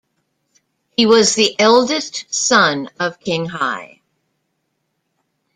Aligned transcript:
He 0.97 1.05
was 1.05 1.35
the 1.35 1.55
eldest 1.59 2.33
son 2.33 2.89
of 2.99 3.19
King 3.19 3.45
Hye. 3.45 4.01